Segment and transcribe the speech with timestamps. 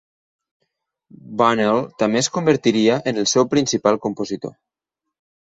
[1.41, 4.57] Bunnell també es convertiria en el seu principal compositor.